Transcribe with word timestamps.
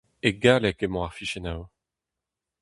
E 0.27 0.29
galleg 0.41 0.77
emañ 0.85 1.03
ar 1.07 1.13
fichennoù. 1.17 1.61